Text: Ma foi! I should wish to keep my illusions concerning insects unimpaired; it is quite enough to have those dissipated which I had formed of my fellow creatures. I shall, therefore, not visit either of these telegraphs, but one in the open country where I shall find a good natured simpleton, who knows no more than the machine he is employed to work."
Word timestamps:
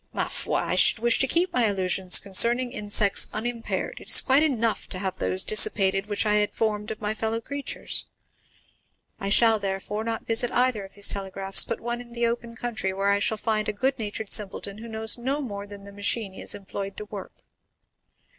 Ma 0.13 0.27
foi! 0.27 0.55
I 0.59 0.73
should 0.73 0.97
wish 0.97 1.19
to 1.19 1.27
keep 1.27 1.53
my 1.53 1.67
illusions 1.69 2.17
concerning 2.17 2.71
insects 2.71 3.27
unimpaired; 3.33 3.99
it 4.01 4.09
is 4.09 4.19
quite 4.19 4.41
enough 4.41 4.89
to 4.89 4.97
have 4.97 5.19
those 5.19 5.43
dissipated 5.43 6.07
which 6.07 6.25
I 6.25 6.37
had 6.37 6.55
formed 6.55 6.89
of 6.89 7.01
my 7.01 7.13
fellow 7.13 7.39
creatures. 7.39 8.07
I 9.19 9.29
shall, 9.29 9.59
therefore, 9.59 10.03
not 10.03 10.25
visit 10.25 10.51
either 10.53 10.83
of 10.83 10.95
these 10.95 11.07
telegraphs, 11.07 11.65
but 11.65 11.79
one 11.79 12.01
in 12.01 12.13
the 12.13 12.25
open 12.25 12.55
country 12.55 12.91
where 12.93 13.11
I 13.11 13.19
shall 13.19 13.37
find 13.37 13.69
a 13.69 13.73
good 13.73 13.99
natured 13.99 14.29
simpleton, 14.29 14.79
who 14.79 14.87
knows 14.87 15.19
no 15.19 15.39
more 15.39 15.67
than 15.67 15.83
the 15.83 15.91
machine 15.91 16.33
he 16.33 16.41
is 16.41 16.55
employed 16.55 16.97
to 16.97 17.05
work." 17.05 17.33